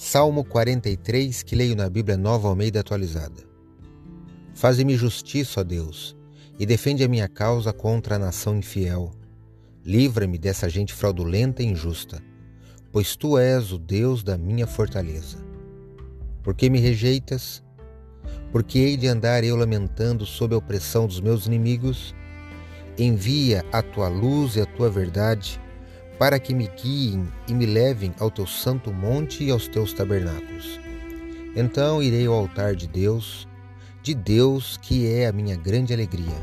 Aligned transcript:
Salmo 0.00 0.44
43, 0.44 1.42
que 1.42 1.56
leio 1.56 1.74
na 1.74 1.90
Bíblia 1.90 2.16
Nova 2.16 2.46
Almeida 2.46 2.78
atualizada. 2.78 3.42
Faze-me 4.54 4.94
justiça, 4.94 5.60
ó 5.60 5.64
Deus, 5.64 6.16
e 6.56 6.64
defende 6.64 7.02
a 7.02 7.08
minha 7.08 7.26
causa 7.26 7.72
contra 7.72 8.14
a 8.14 8.18
nação 8.18 8.56
infiel. 8.56 9.10
Livra-me 9.84 10.38
dessa 10.38 10.68
gente 10.68 10.94
fraudulenta 10.94 11.64
e 11.64 11.66
injusta, 11.66 12.22
pois 12.92 13.16
tu 13.16 13.36
és 13.36 13.72
o 13.72 13.78
Deus 13.78 14.22
da 14.22 14.38
minha 14.38 14.68
fortaleza. 14.68 15.38
Por 16.44 16.54
que 16.54 16.70
me 16.70 16.78
rejeitas? 16.78 17.60
Porque 18.52 18.78
hei 18.78 18.96
de 18.96 19.08
andar 19.08 19.42
eu 19.42 19.56
lamentando 19.56 20.24
sob 20.24 20.54
a 20.54 20.58
opressão 20.58 21.08
dos 21.08 21.20
meus 21.20 21.48
inimigos? 21.48 22.14
Envia 22.96 23.64
a 23.72 23.82
tua 23.82 24.06
luz 24.06 24.54
e 24.54 24.60
a 24.60 24.66
tua 24.66 24.88
verdade 24.88 25.60
para 26.18 26.40
que 26.40 26.52
me 26.52 26.68
guiem 26.82 27.28
e 27.46 27.54
me 27.54 27.64
levem 27.64 28.12
ao 28.18 28.30
teu 28.30 28.46
santo 28.46 28.92
monte 28.92 29.44
e 29.44 29.50
aos 29.50 29.68
teus 29.68 29.92
tabernáculos. 29.92 30.80
Então 31.54 32.02
irei 32.02 32.26
ao 32.26 32.34
altar 32.34 32.74
de 32.74 32.88
Deus, 32.88 33.46
de 34.02 34.14
Deus 34.14 34.76
que 34.82 35.06
é 35.06 35.28
a 35.28 35.32
minha 35.32 35.56
grande 35.56 35.94
alegria. 35.94 36.34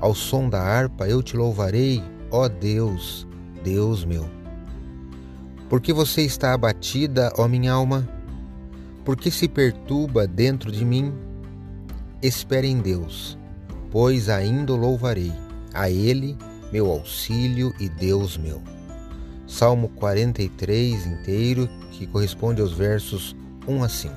Ao 0.00 0.14
som 0.14 0.48
da 0.48 0.60
harpa 0.60 1.08
eu 1.08 1.22
te 1.22 1.36
louvarei, 1.36 2.02
ó 2.30 2.46
Deus, 2.46 3.26
Deus 3.64 4.04
meu. 4.04 4.28
Porque 5.68 5.92
você 5.92 6.22
está 6.22 6.52
abatida, 6.52 7.32
ó 7.38 7.48
minha 7.48 7.72
alma? 7.72 8.06
Porque 9.04 9.30
se 9.30 9.48
perturba 9.48 10.26
dentro 10.26 10.70
de 10.70 10.84
mim? 10.84 11.12
Espere 12.22 12.68
em 12.68 12.80
Deus, 12.80 13.38
pois 13.90 14.28
ainda 14.28 14.72
o 14.72 14.76
louvarei, 14.76 15.32
a 15.72 15.90
Ele, 15.90 16.36
meu 16.72 16.90
auxílio 16.90 17.74
e 17.80 17.88
Deus 17.88 18.36
meu. 18.36 18.75
Salmo 19.46 19.88
43 19.90 21.06
inteiro, 21.06 21.68
que 21.92 22.06
corresponde 22.06 22.60
aos 22.60 22.72
versos 22.72 23.36
1 23.66 23.84
a 23.84 23.88
5. 23.88 24.14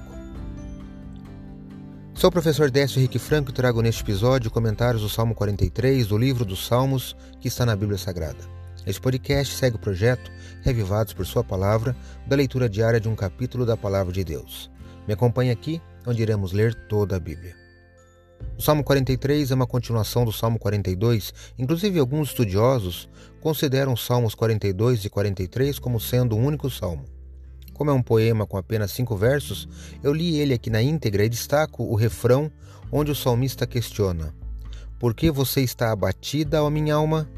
Sou 2.15 2.29
o 2.29 2.31
professor 2.31 2.69
Décio 2.71 2.99
Henrique 2.99 3.19
Franco 3.19 3.51
e 3.51 3.53
trago 3.53 3.81
neste 3.81 4.01
episódio 4.01 4.51
comentários 4.51 5.03
do 5.03 5.09
Salmo 5.09 5.35
43 5.35 6.07
do 6.07 6.17
livro 6.17 6.43
dos 6.43 6.65
Salmos 6.65 7.15
que 7.39 7.47
está 7.47 7.65
na 7.65 7.75
Bíblia 7.75 7.97
Sagrada. 7.97 8.39
Este 8.85 8.99
podcast 8.99 9.53
segue 9.53 9.75
o 9.75 9.79
projeto 9.79 10.31
Revivados 10.63 11.13
por 11.13 11.25
Sua 11.25 11.43
Palavra, 11.43 11.95
da 12.25 12.35
leitura 12.35 12.67
diária 12.67 12.99
de 12.99 13.07
um 13.07 13.15
capítulo 13.15 13.65
da 13.65 13.77
Palavra 13.77 14.11
de 14.11 14.23
Deus. 14.23 14.69
Me 15.07 15.13
acompanhe 15.13 15.51
aqui, 15.51 15.79
onde 16.05 16.21
iremos 16.23 16.51
ler 16.51 16.73
toda 16.87 17.15
a 17.15 17.19
Bíblia. 17.19 17.55
O 18.57 18.61
Salmo 18.61 18.83
43 18.83 19.51
é 19.51 19.55
uma 19.55 19.65
continuação 19.65 20.25
do 20.25 20.33
Salmo 20.33 20.59
42, 20.59 21.33
inclusive 21.57 21.97
alguns 21.99 22.29
estudiosos 22.29 23.09
consideram 23.39 23.93
os 23.93 24.05
Salmos 24.05 24.35
42 24.35 25.05
e 25.05 25.09
43 25.09 25.79
como 25.79 25.99
sendo 25.99 26.35
um 26.35 26.45
único 26.45 26.69
salmo. 26.69 27.05
Como 27.73 27.89
é 27.89 27.93
um 27.93 28.01
poema 28.01 28.45
com 28.45 28.57
apenas 28.57 28.91
cinco 28.91 29.15
versos, 29.15 29.69
eu 30.03 30.11
li 30.11 30.37
ele 30.37 30.53
aqui 30.53 30.69
na 30.69 30.81
íntegra 30.81 31.23
e 31.23 31.29
destaco 31.29 31.83
o 31.83 31.95
refrão 31.95 32.51
onde 32.91 33.11
o 33.11 33.15
salmista 33.15 33.65
questiona: 33.65 34.35
Por 34.99 35.13
que 35.13 35.31
você 35.31 35.61
está 35.61 35.93
abatida, 35.93 36.61
ó 36.61 36.69
minha 36.69 36.95
alma? 36.95 37.29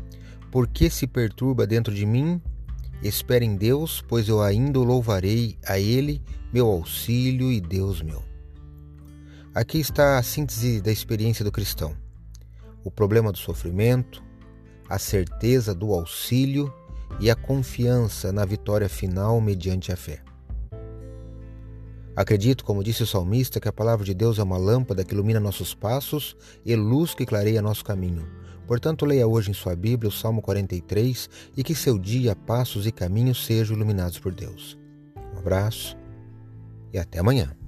Por 0.49 0.67
que 0.67 0.89
se 0.89 1.05
perturba 1.05 1.67
dentro 1.67 1.93
de 1.93 2.07
mim? 2.07 2.41
Espere 3.03 3.45
em 3.45 3.55
Deus, 3.55 4.03
pois 4.07 4.27
eu 4.27 4.41
ainda 4.41 4.79
o 4.79 4.83
louvarei, 4.83 5.57
a 5.67 5.79
Ele, 5.79 6.21
meu 6.51 6.67
auxílio 6.67 7.51
e 7.51 7.61
Deus 7.61 8.01
meu. 8.01 8.30
Aqui 9.53 9.79
está 9.79 10.17
a 10.17 10.23
síntese 10.23 10.79
da 10.79 10.93
experiência 10.93 11.43
do 11.43 11.51
cristão: 11.51 11.93
o 12.85 12.89
problema 12.89 13.33
do 13.33 13.37
sofrimento, 13.37 14.23
a 14.87 14.97
certeza 14.97 15.75
do 15.75 15.93
auxílio 15.93 16.73
e 17.19 17.29
a 17.29 17.35
confiança 17.35 18.31
na 18.31 18.45
vitória 18.45 18.87
final 18.87 19.41
mediante 19.41 19.91
a 19.91 19.97
fé. 19.97 20.23
Acredito, 22.15 22.63
como 22.63 22.81
disse 22.81 23.03
o 23.03 23.07
salmista, 23.07 23.59
que 23.59 23.67
a 23.67 23.73
palavra 23.73 24.05
de 24.05 24.13
Deus 24.13 24.39
é 24.39 24.43
uma 24.43 24.57
lâmpada 24.57 25.03
que 25.03 25.13
ilumina 25.13 25.39
nossos 25.39 25.73
passos 25.73 26.35
e 26.65 26.73
luz 26.73 27.13
que 27.13 27.25
clareia 27.25 27.61
nosso 27.61 27.83
caminho. 27.83 28.25
Portanto, 28.65 29.05
leia 29.05 29.27
hoje 29.27 29.51
em 29.51 29.53
sua 29.53 29.75
Bíblia 29.75 30.07
o 30.07 30.13
Salmo 30.13 30.41
43 30.41 31.29
e 31.57 31.63
que 31.63 31.75
seu 31.75 31.99
dia, 31.99 32.37
passos 32.37 32.87
e 32.87 32.91
caminhos 32.91 33.45
sejam 33.45 33.75
iluminados 33.75 34.17
por 34.17 34.33
Deus. 34.33 34.77
Um 35.35 35.39
abraço 35.39 35.97
e 36.93 36.97
até 36.97 37.19
amanhã. 37.19 37.60